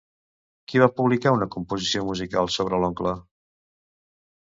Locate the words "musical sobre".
2.09-2.83